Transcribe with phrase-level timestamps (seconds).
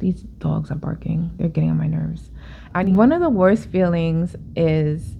[0.00, 1.30] These dogs are barking.
[1.36, 2.30] They're getting on my nerves.
[2.74, 5.16] I, one of the worst feelings is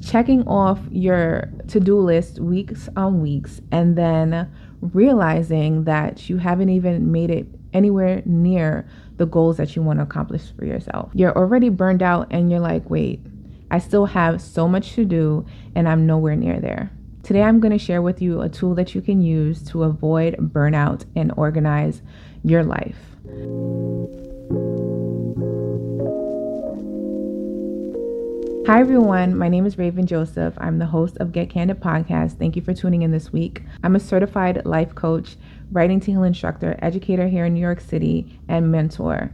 [0.00, 7.12] checking off your to-do list weeks on weeks and then realizing that you haven't even
[7.12, 11.10] made it anywhere near the goals that you want to accomplish for yourself.
[11.14, 13.20] You're already burned out and you're like, "Wait,
[13.70, 15.44] I still have so much to do
[15.74, 16.90] and I'm nowhere near there."
[17.22, 20.36] Today I'm going to share with you a tool that you can use to avoid
[20.36, 22.00] burnout and organize
[22.42, 22.96] your life.
[28.70, 29.36] Hi, everyone.
[29.36, 30.54] My name is Raven Joseph.
[30.58, 32.38] I'm the host of Get Candid Podcast.
[32.38, 33.64] Thank you for tuning in this week.
[33.82, 35.34] I'm a certified life coach,
[35.72, 39.32] writing to heal instructor, educator here in New York City, and mentor.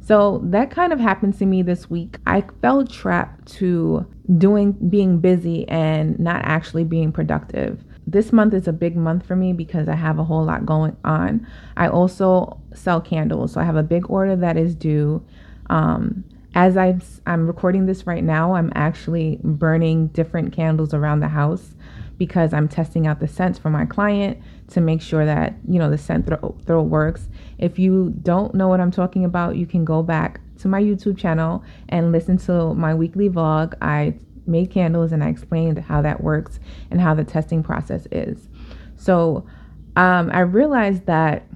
[0.00, 2.18] So that kind of happened to me this week.
[2.24, 4.06] I felt trapped to
[4.36, 7.82] doing being busy and not actually being productive.
[8.06, 10.96] This month is a big month for me because I have a whole lot going
[11.04, 11.44] on.
[11.76, 15.26] I also sell candles, so I have a big order that is due.
[15.68, 16.22] Um,
[16.58, 21.76] as I'm, I'm recording this right now, I'm actually burning different candles around the house
[22.16, 25.88] because I'm testing out the scents for my client to make sure that, you know,
[25.88, 27.28] the scent throw, throw works.
[27.58, 31.16] If you don't know what I'm talking about, you can go back to my YouTube
[31.16, 33.74] channel and listen to my weekly vlog.
[33.80, 36.58] I made candles and I explained how that works
[36.90, 38.48] and how the testing process is.
[38.96, 39.46] So
[39.94, 41.46] um, I realized that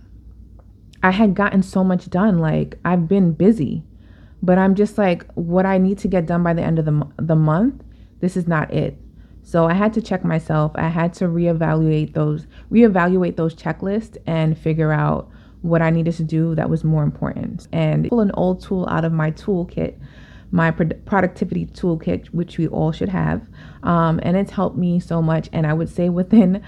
[1.02, 2.38] I had gotten so much done.
[2.38, 3.82] Like, I've been busy
[4.42, 7.06] but I'm just like, what I need to get done by the end of the,
[7.18, 7.82] the month,
[8.20, 8.98] this is not it.
[9.42, 10.72] So I had to check myself.
[10.74, 15.30] I had to reevaluate those, reevaluate those checklists and figure out
[15.62, 17.68] what I needed to do that was more important.
[17.72, 19.98] And pull an old tool out of my toolkit,
[20.50, 23.42] my productivity toolkit, which we all should have.
[23.82, 25.48] Um, and it's helped me so much.
[25.52, 26.62] And I would say within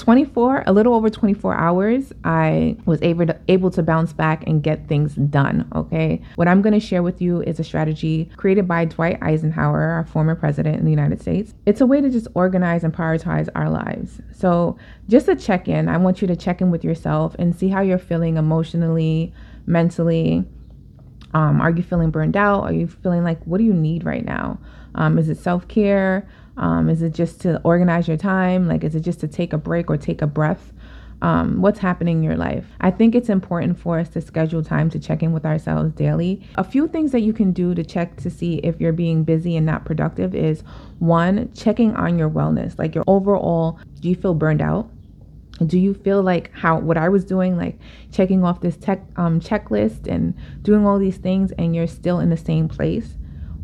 [0.00, 4.62] 24 a little over 24 hours i was able to able to bounce back and
[4.62, 6.20] get things done okay?
[6.36, 10.04] What i'm going to share with you is a strategy created by dwight eisenhower our
[10.04, 11.52] former president in the united states.
[11.66, 14.20] It's a way to just organize and prioritize our lives.
[14.32, 17.82] So just a check-in i want you to check in with yourself and see how
[17.82, 19.34] you're feeling emotionally
[19.66, 20.44] mentally.
[21.32, 22.64] Um, are you feeling burned out?
[22.64, 24.58] Are you feeling like what do you need right now?
[24.94, 26.28] Um, is it self-care
[26.60, 28.68] um, is it just to organize your time?
[28.68, 30.72] Like, is it just to take a break or take a breath?
[31.22, 32.64] Um, what's happening in your life.
[32.80, 36.42] I think it's important for us to schedule time to check in with ourselves daily.
[36.56, 39.54] A few things that you can do to check to see if you're being busy
[39.54, 40.62] and not productive is
[40.98, 44.88] one, checking on your wellness, like your overall, do you feel burned out?
[45.66, 47.78] Do you feel like how what I was doing, like
[48.12, 52.30] checking off this tech um, checklist and doing all these things, and you're still in
[52.30, 53.18] the same place?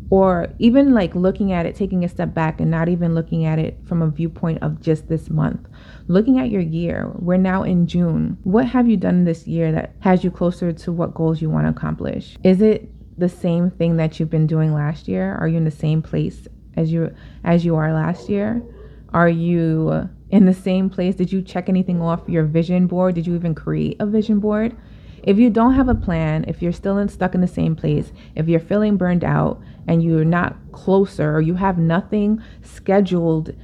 [0.09, 3.59] Or even like looking at it, taking a step back and not even looking at
[3.59, 5.67] it from a viewpoint of just this month.
[6.07, 8.37] Looking at your year, we're now in June.
[8.43, 11.65] What have you done this year that has you closer to what goals you want
[11.65, 12.37] to accomplish?
[12.43, 15.35] Is it the same thing that you've been doing last year?
[15.35, 17.13] Are you in the same place as you
[17.43, 18.61] as you are last year?
[19.13, 21.15] Are you in the same place?
[21.15, 23.15] Did you check anything off your vision board?
[23.15, 24.75] Did you even create a vision board?
[25.23, 28.13] If you don't have a plan, if you're still in, stuck in the same place,
[28.35, 33.55] if you're feeling burned out and you're not closer or you have nothing scheduled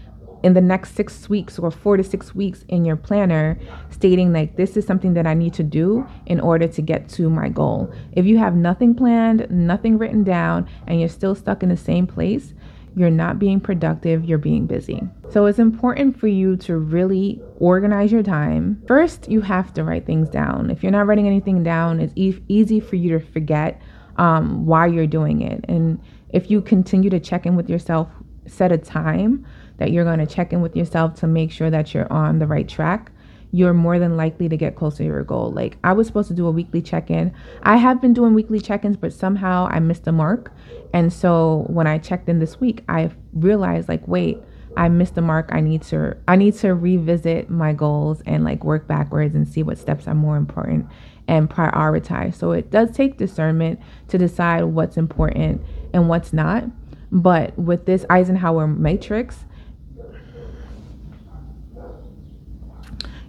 [0.43, 3.57] in the next six weeks or four to six weeks in your planner
[3.89, 7.29] stating like this is something that I need to do in order to get to
[7.29, 7.91] my goal.
[8.11, 12.05] If you have nothing planned, nothing written down, and you're still stuck in the same
[12.05, 12.53] place,
[12.95, 15.01] you're not being productive, you're being busy.
[15.31, 18.83] So it's important for you to really organize your time.
[18.87, 20.69] First, you have to write things down.
[20.69, 23.81] If you're not writing anything down, it's e- easy for you to forget
[24.17, 25.65] um, why you're doing it.
[25.67, 28.09] And if you continue to check in with yourself,
[28.47, 29.45] set a time
[29.77, 32.47] that you're going to check in with yourself to make sure that you're on the
[32.47, 33.11] right track
[33.53, 35.51] you're more than likely to get closer to your goal.
[35.51, 37.31] Like I was supposed to do a weekly check-in.
[37.61, 40.51] I have been doing weekly check-ins, but somehow I missed the mark.
[40.91, 44.39] And so when I checked in this week, I realized like, wait,
[44.75, 45.49] I missed the mark.
[45.51, 49.61] I need to I need to revisit my goals and like work backwards and see
[49.61, 50.87] what steps are more important
[51.27, 52.35] and prioritize.
[52.35, 53.79] So it does take discernment
[54.09, 55.61] to decide what's important
[55.93, 56.65] and what's not.
[57.11, 59.45] But with this Eisenhower matrix,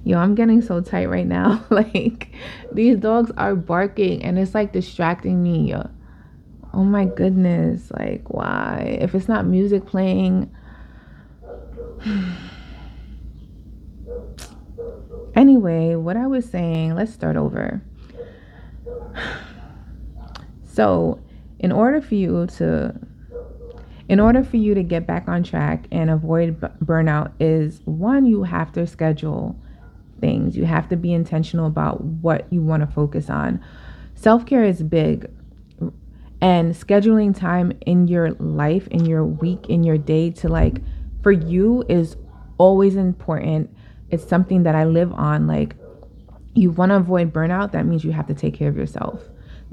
[0.06, 1.64] Yo, I'm getting so tight right now.
[1.70, 2.30] like
[2.72, 5.70] these dogs are barking and it's like distracting me.
[5.70, 5.88] Yo.
[6.74, 7.90] Oh my goodness.
[7.90, 8.98] Like why?
[9.00, 10.54] If it's not music playing
[15.44, 17.82] Anyway, what I was saying, let's start over.
[20.66, 21.20] So,
[21.60, 22.98] in order for you to
[24.08, 28.26] in order for you to get back on track and avoid b- burnout is one
[28.26, 29.54] you have to schedule
[30.20, 30.56] things.
[30.56, 33.62] You have to be intentional about what you want to focus on.
[34.14, 35.30] self care is big.
[36.40, 40.80] And scheduling time in your life, in your week, in your day to like,
[41.22, 42.16] for you is
[42.58, 43.70] always important.
[44.14, 45.46] It's something that I live on.
[45.46, 45.76] Like,
[46.54, 49.22] you want to avoid burnout, that means you have to take care of yourself.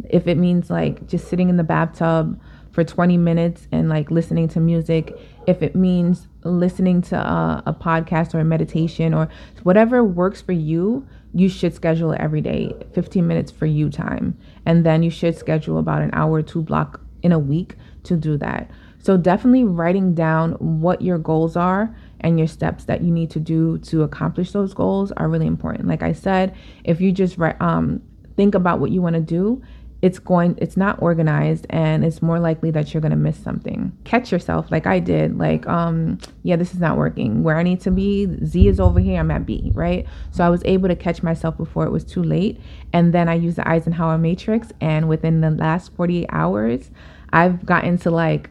[0.10, 2.40] If it means like just sitting in the bathtub
[2.72, 5.16] for 20 minutes and like listening to music,
[5.46, 9.30] if it means listening to a, a podcast or a meditation or
[9.64, 14.38] whatever works for you, you should schedule every day 15 minutes for you time.
[14.66, 18.38] And then you should schedule about an hour two block in a week to do
[18.38, 18.70] that.
[19.02, 23.40] So, definitely writing down what your goals are and your steps that you need to
[23.40, 25.88] do to accomplish those goals are really important.
[25.88, 28.02] Like I said, if you just um,
[28.36, 29.62] think about what you want to do
[30.02, 33.96] it's going it's not organized and it's more likely that you're going to miss something.
[34.04, 37.44] Catch yourself like i did like um yeah this is not working.
[37.44, 40.08] Where i need to be z is over here i'm at b right?
[40.32, 42.60] So i was able to catch myself before it was too late.
[42.94, 46.90] And then i used the eisenhower matrix and within the last 48 hours
[47.32, 48.50] i've gotten to like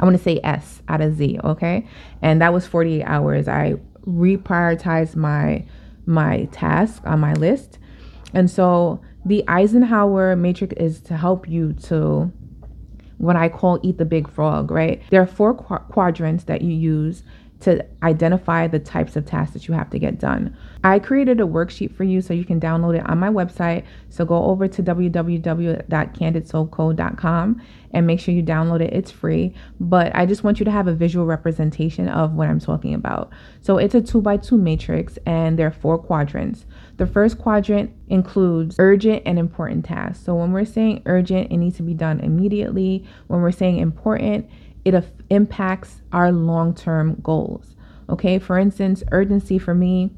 [0.00, 1.86] i want to say s out of z okay
[2.22, 3.74] and that was 48 hours i
[4.06, 5.64] reprioritized my
[6.06, 7.78] my task on my list
[8.34, 12.30] and so the Eisenhower matrix is to help you to
[13.18, 15.02] what I call eat the big frog, right?
[15.10, 17.22] There are four qu- quadrants that you use
[17.60, 20.56] to identify the types of tasks that you have to get done.
[20.84, 23.84] I created a worksheet for you so you can download it on my website.
[24.10, 28.92] So go over to www.candidsoulcode.com and make sure you download it.
[28.92, 32.60] It's free, but I just want you to have a visual representation of what I'm
[32.60, 33.32] talking about.
[33.62, 36.66] So it's a two by two matrix and there are four quadrants.
[36.98, 40.22] The first quadrant includes urgent and important tasks.
[40.22, 43.06] So when we're saying urgent, it needs to be done immediately.
[43.28, 44.50] When we're saying important,
[44.84, 47.74] it impacts our long term goals.
[48.10, 50.10] Okay, for instance, urgency for me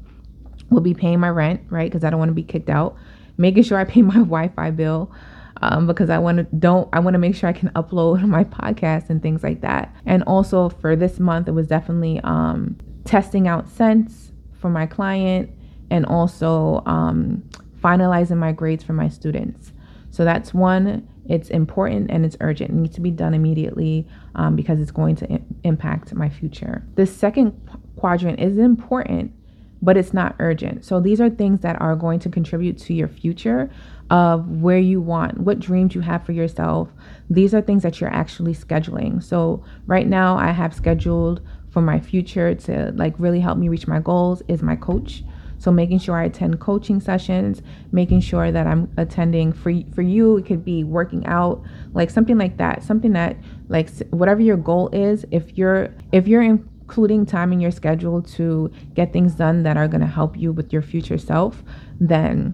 [0.69, 1.89] will be paying my rent, right?
[1.89, 2.95] Because I don't want to be kicked out.
[3.37, 5.11] Making sure I pay my Wi-Fi bill.
[5.59, 8.43] Um, because I want to don't I want to make sure I can upload my
[8.43, 9.93] podcast and things like that.
[10.05, 15.49] And also for this month, it was definitely um, testing out Scents for my client
[15.89, 17.43] and also um,
[17.81, 19.71] finalizing my grades for my students.
[20.11, 21.07] So that's one.
[21.29, 22.71] It's important and it's urgent.
[22.71, 26.83] It needs to be done immediately um, because it's going to I- impact my future.
[26.95, 27.53] The second
[27.97, 29.33] quadrant is important,
[29.81, 30.85] but it's not urgent.
[30.85, 33.69] So these are things that are going to contribute to your future
[34.09, 36.89] of where you want, what dreams you have for yourself.
[37.29, 39.21] These are things that you're actually scheduling.
[39.21, 43.87] So right now, I have scheduled for my future to like really help me reach
[43.87, 45.23] my goals is my coach.
[45.59, 50.37] So making sure I attend coaching sessions, making sure that I'm attending for for you,
[50.37, 51.63] it could be working out,
[51.93, 52.83] like something like that.
[52.83, 53.37] Something that
[53.67, 58.71] like whatever your goal is, if you're if you're including time in your schedule to
[58.93, 61.61] get things done that are going to help you with your future self,
[61.99, 62.53] then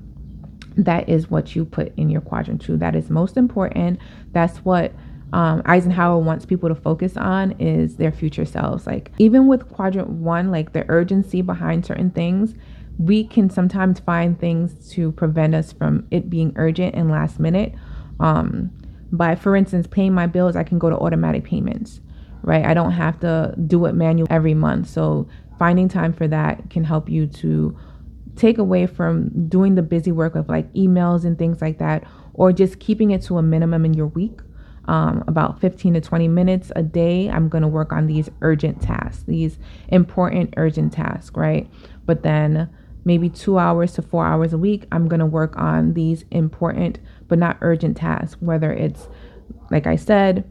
[0.76, 2.76] that is what you put in your quadrant two.
[2.76, 4.00] That is most important.
[4.32, 4.92] That's what
[5.34, 8.88] um, Eisenhower wants people to focus on is their future selves.
[8.88, 12.56] Like even with quadrant one, like the urgency behind certain things,
[12.98, 17.76] we can sometimes find things to prevent us from it being urgent and last minute.
[18.20, 18.72] Um,
[19.12, 22.02] by, for instance, paying my bills, I can go to automatic payments,
[22.44, 22.66] right?
[22.66, 24.90] I don't have to do it manual every month.
[24.90, 27.78] So finding time for that can help you to
[28.36, 32.04] take away from doing the busy work of like emails and things like that,
[32.34, 34.40] or just keeping it to a minimum in your week.
[34.86, 38.82] Um, about 15 to 20 minutes a day, I'm going to work on these urgent
[38.82, 39.58] tasks, these
[39.88, 41.70] important urgent tasks, right?
[42.06, 42.70] But then
[43.06, 47.00] maybe two hours to four hours a week, I'm going to work on these important
[47.30, 49.08] but not urgent tasks, whether it's,
[49.72, 50.44] like I said,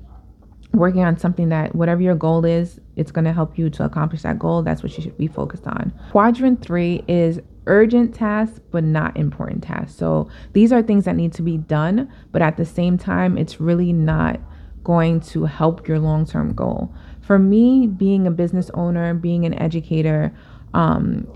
[0.73, 4.23] working on something that whatever your goal is, it's going to help you to accomplish
[4.23, 4.63] that goal.
[4.63, 5.93] That's what you should be focused on.
[6.11, 9.95] Quadrant three is urgent tasks, but not important tasks.
[9.95, 13.61] So these are things that need to be done, but at the same time, it's
[13.61, 14.41] really not
[14.83, 16.93] going to help your long term goal.
[17.21, 20.35] For me, being a business owner, being an educator,
[20.75, 21.27] um,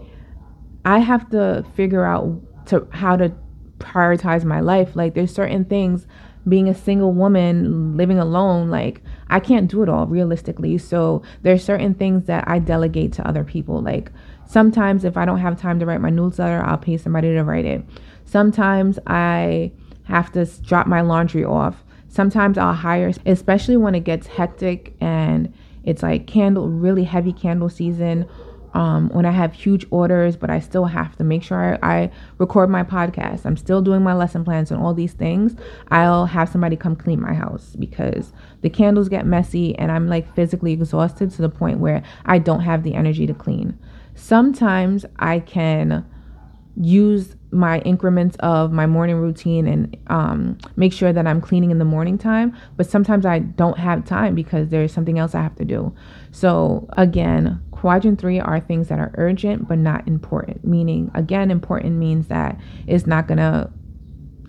[0.84, 3.32] I have to figure out to how to
[3.78, 4.96] prioritize my life.
[4.96, 6.06] Like there's certain things
[6.48, 10.78] being a single woman living alone, like I can't do it all realistically.
[10.78, 13.80] So there's certain things that I delegate to other people.
[13.82, 14.10] Like
[14.46, 17.64] sometimes if I don't have time to write my newsletter, I'll pay somebody to write
[17.64, 17.84] it.
[18.24, 19.72] Sometimes I
[20.04, 21.82] have to drop my laundry off.
[22.08, 25.52] Sometimes I'll hire, especially when it gets hectic and
[25.84, 28.26] it's like candle, really heavy candle season
[28.76, 32.10] um, when I have huge orders, but I still have to make sure I, I,
[32.36, 33.46] record my podcast.
[33.46, 35.56] I'm still doing my lesson plans and all these things.
[35.88, 40.32] I'll have somebody come clean my house because the candles get messy and I'm like
[40.34, 43.78] physically exhausted to the point where I don't have the energy to clean.
[44.14, 46.04] Sometimes I can
[46.78, 51.78] use my increments of my morning routine and um, make sure that I'm cleaning in
[51.78, 52.54] the morning time.
[52.76, 55.94] But sometimes I don't have time because there's something else I have to do.
[56.30, 60.64] So, again, quadrant three are things that are urgent but not important.
[60.64, 63.70] Meaning, again, important means that it's not going to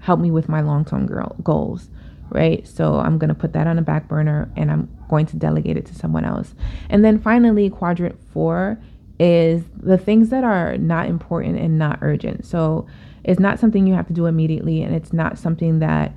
[0.01, 1.07] help me with my long term
[1.43, 1.89] goals,
[2.29, 2.67] right?
[2.67, 5.77] So, I'm going to put that on a back burner and I'm going to delegate
[5.77, 6.55] it to someone else.
[6.89, 8.79] And then finally, quadrant four
[9.19, 12.46] is the things that are not important and not urgent.
[12.46, 12.88] So
[13.24, 16.13] it's not something you have to do immediately, and it's not something that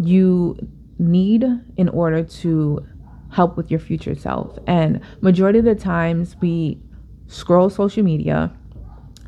[0.00, 0.56] you
[0.98, 1.44] need
[1.76, 2.86] in order to
[3.36, 4.58] help with your future self.
[4.66, 6.80] And majority of the times we
[7.28, 8.50] scroll social media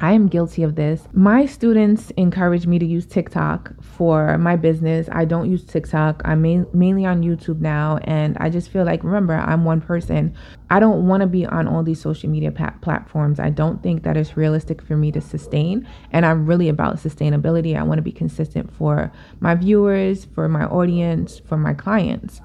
[0.01, 1.09] I am guilty of this.
[1.13, 5.09] My students encourage me to use TikTok for my business.
[5.11, 6.23] I don't use TikTok.
[6.25, 7.99] I'm main, mainly on YouTube now.
[8.05, 10.37] And I just feel like, remember, I'm one person.
[10.71, 13.41] I don't want to be on all these social media platforms.
[13.41, 15.89] I don't think that it's realistic for me to sustain.
[16.13, 17.77] And I'm really about sustainability.
[17.77, 19.11] I want to be consistent for
[19.41, 22.41] my viewers, for my audience, for my clients.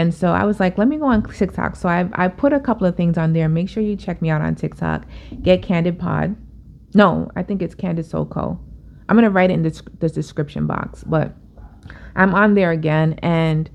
[0.00, 1.76] And so I was like, let me go on TikTok.
[1.76, 3.48] So I, I put a couple of things on there.
[3.48, 5.04] Make sure you check me out on TikTok.
[5.42, 6.36] Get Candid Pod
[6.94, 8.58] no, I think it's Candid Soul Co.
[9.08, 11.34] I'm gonna write it in the, the description box, but
[12.14, 13.70] I'm on there again, and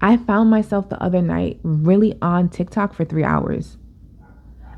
[0.00, 3.78] I found myself the other night really on TikTok for three hours.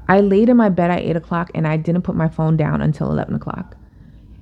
[0.08, 2.80] I laid in my bed at eight o'clock, and I didn't put my phone down
[2.80, 3.76] until eleven o'clock.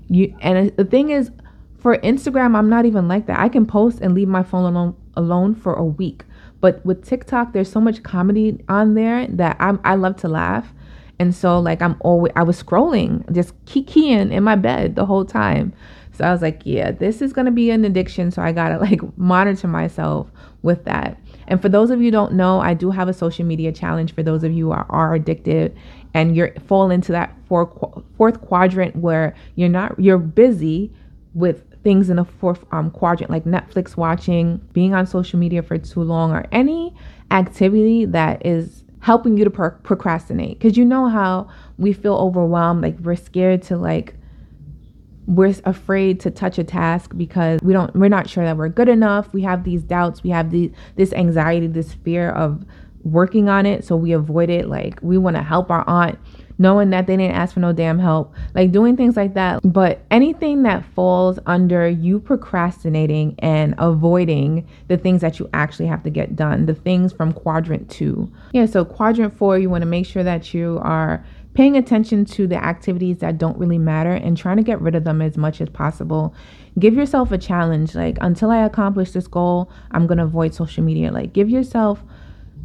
[0.09, 1.31] You and the thing is,
[1.79, 3.41] for Instagram, I'm not even like that.
[3.41, 6.25] I can post and leave my phone alone alone for a week.
[6.61, 10.73] But with TikTok, there's so much comedy on there that I'm, I love to laugh.
[11.19, 15.25] And so like I'm always I was scrolling, just keying in my bed the whole
[15.25, 15.73] time.
[16.13, 18.31] So I was like, yeah, this is gonna be an addiction.
[18.31, 20.31] So I gotta like monitor myself
[20.63, 21.19] with that.
[21.47, 24.23] And for those of you don't know, I do have a social media challenge for
[24.23, 25.77] those of you who are, are addicted
[26.15, 27.71] and you're fall into that fourth
[28.17, 30.93] fourth quadrant where you're not you're busy
[31.35, 35.79] with things in the fourth um, quadrant like Netflix watching, being on social media for
[35.79, 36.97] too long, or any
[37.31, 40.59] activity that is helping you to pro- procrastinate.
[40.59, 41.49] Because you know how
[41.79, 44.15] we feel overwhelmed like we're scared to like
[45.27, 48.89] we're afraid to touch a task because we don't we're not sure that we're good
[48.89, 49.33] enough.
[49.33, 50.23] We have these doubts.
[50.23, 52.65] We have the this anxiety this fear of
[53.03, 53.85] working on it.
[53.85, 54.69] So we avoid it.
[54.69, 56.19] Like we want to help our aunt
[56.59, 59.61] knowing that they didn't ask for no damn help, like doing things like that.
[59.65, 66.03] But anything that falls under you procrastinating and avoiding the things that you actually have
[66.05, 68.31] to get done, the things from quadrant two.
[68.53, 72.47] Yeah, so quadrant four, you want to make sure that you are paying attention to
[72.49, 75.61] the activities that don't really matter and trying to get rid of them as much
[75.61, 76.35] as possible.
[76.79, 77.95] Give yourself a challenge.
[77.95, 81.13] Like, until I accomplish this goal, I'm going to avoid social media.
[81.13, 82.03] Like, give yourself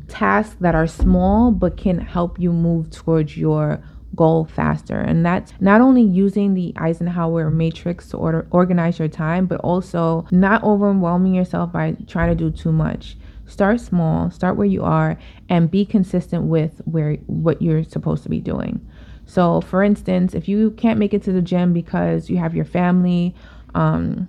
[0.09, 3.81] tasks that are small but can help you move towards your
[4.15, 4.99] goal faster.
[4.99, 10.25] And that's not only using the Eisenhower matrix to order, organize your time, but also
[10.31, 13.17] not overwhelming yourself by trying to do too much.
[13.45, 18.29] Start small, start where you are, and be consistent with where what you're supposed to
[18.29, 18.85] be doing.
[19.25, 22.65] So, for instance, if you can't make it to the gym because you have your
[22.65, 23.35] family,
[23.75, 24.27] um,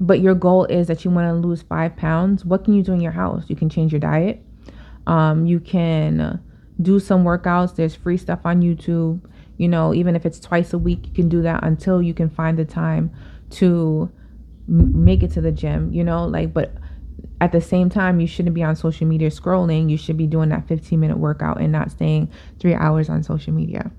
[0.00, 2.92] but your goal is that you want to lose five pounds, what can you do
[2.92, 3.44] in your house?
[3.48, 4.44] You can change your diet
[5.06, 6.40] um, you can
[6.80, 7.76] do some workouts.
[7.76, 9.20] There's free stuff on YouTube.
[9.56, 12.28] You know, even if it's twice a week, you can do that until you can
[12.28, 13.12] find the time
[13.50, 14.10] to
[14.68, 15.92] m- make it to the gym.
[15.92, 16.74] You know, like, but
[17.40, 19.90] at the same time, you shouldn't be on social media scrolling.
[19.90, 23.52] You should be doing that 15 minute workout and not staying three hours on social
[23.52, 23.90] media.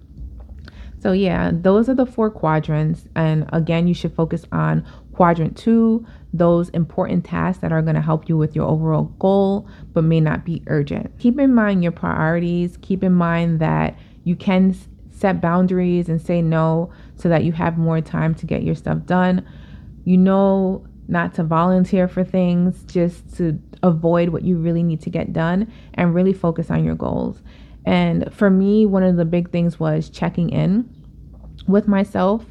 [1.00, 3.06] So, yeah, those are the four quadrants.
[3.16, 6.06] And again, you should focus on quadrant two,
[6.38, 10.20] those important tasks that are going to help you with your overall goal, but may
[10.20, 11.18] not be urgent.
[11.20, 12.78] Keep in mind your priorities.
[12.82, 14.76] Keep in mind that you can
[15.12, 19.06] set boundaries and say no so that you have more time to get your stuff
[19.06, 19.48] done.
[20.04, 25.10] You know not to volunteer for things, just to avoid what you really need to
[25.10, 27.42] get done and really focus on your goals.
[27.86, 30.90] And for me, one of the big things was checking in
[31.68, 32.46] with myself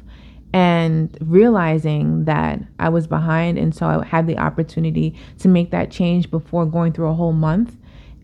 [0.53, 3.57] and realizing that I was behind.
[3.57, 7.33] And so I had the opportunity to make that change before going through a whole
[7.33, 7.75] month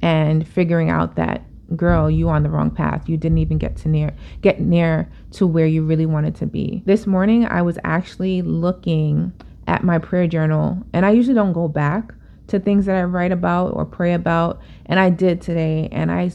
[0.01, 1.43] and figuring out that
[1.75, 5.47] girl you on the wrong path you didn't even get to near get near to
[5.47, 9.31] where you really wanted to be this morning i was actually looking
[9.67, 12.13] at my prayer journal and i usually don't go back
[12.47, 16.29] to things that i write about or pray about and i did today and i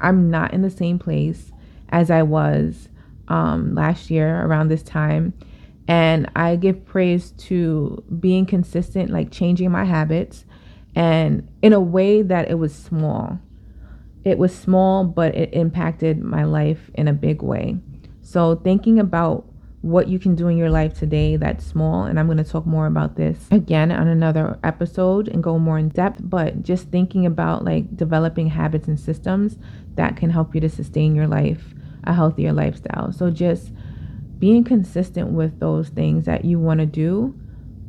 [0.00, 1.52] i'm not in the same place
[1.88, 2.88] as i was
[3.32, 5.32] um, last year around this time.
[5.88, 10.44] And I give praise to being consistent, like changing my habits,
[10.94, 13.40] and in a way that it was small.
[14.24, 17.78] It was small, but it impacted my life in a big way.
[18.20, 19.46] So, thinking about
[19.80, 22.04] what you can do in your life today that's small.
[22.04, 25.78] And I'm going to talk more about this again on another episode and go more
[25.78, 26.20] in depth.
[26.22, 29.58] But just thinking about like developing habits and systems
[29.96, 33.12] that can help you to sustain your life, a healthier lifestyle.
[33.12, 33.72] So just
[34.38, 37.34] being consistent with those things that you want to do,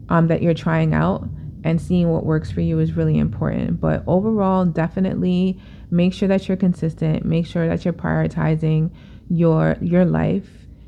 [0.09, 1.27] um, that you're trying out,
[1.63, 3.79] and seeing what works for you is really important.
[3.79, 7.25] But overall, definitely make sure that you're consistent.
[7.25, 8.91] Make sure that you're prioritizing
[9.29, 10.47] your your life,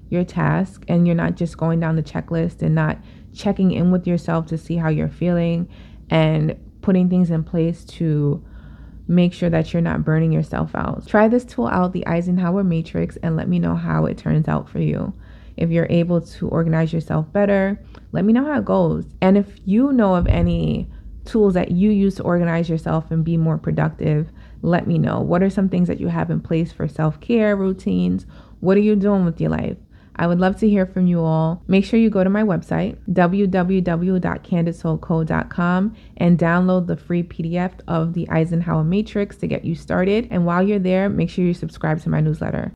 [0.09, 2.99] your task, and you're not just going down the checklist and not
[3.33, 5.67] checking in with yourself to see how you're feeling
[6.09, 8.43] and putting things in place to
[9.07, 11.07] make sure that you're not burning yourself out.
[11.07, 14.69] Try this tool out, the Eisenhower Matrix, and let me know how it turns out
[14.69, 15.13] for you.
[15.57, 17.79] If you're able to organize yourself better,
[18.11, 19.05] let me know how it goes.
[19.21, 20.89] And if you know of any
[21.23, 24.29] tools that you use to organize yourself and be more productive,
[24.61, 25.19] let me know.
[25.19, 28.25] What are some things that you have in place for self care routines?
[28.59, 29.77] What are you doing with your life?
[30.15, 31.63] I would love to hear from you all.
[31.67, 38.29] Make sure you go to my website, www.candidsoulco.com, and download the free PDF of the
[38.29, 40.27] Eisenhower Matrix to get you started.
[40.31, 42.71] And while you're there, make sure you subscribe to my newsletter.